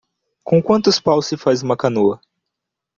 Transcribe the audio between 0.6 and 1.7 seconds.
quantos paus se faz